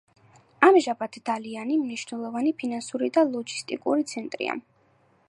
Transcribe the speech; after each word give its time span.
ამჟამად 0.67 1.19
დალიანი 1.29 1.77
მნიშვნელოვანი 1.81 2.53
ფინანსური 2.63 3.13
და 3.19 3.25
ლოჯისტიკური 3.35 4.11
ცენტრია. 4.15 4.61